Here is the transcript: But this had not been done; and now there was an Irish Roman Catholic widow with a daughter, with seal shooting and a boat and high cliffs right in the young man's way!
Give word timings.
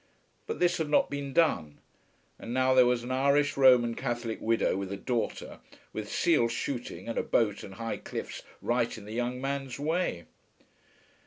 But 0.47 0.59
this 0.59 0.77
had 0.77 0.89
not 0.89 1.11
been 1.11 1.31
done; 1.31 1.77
and 2.39 2.51
now 2.55 2.73
there 2.73 2.87
was 2.87 3.03
an 3.03 3.11
Irish 3.11 3.55
Roman 3.55 3.93
Catholic 3.93 4.39
widow 4.41 4.75
with 4.75 4.91
a 4.91 4.97
daughter, 4.97 5.59
with 5.93 6.11
seal 6.11 6.47
shooting 6.47 7.07
and 7.07 7.19
a 7.19 7.23
boat 7.23 7.61
and 7.61 7.75
high 7.75 7.97
cliffs 7.97 8.41
right 8.63 8.97
in 8.97 9.05
the 9.05 9.13
young 9.13 9.39
man's 9.39 9.77
way! 9.79 10.25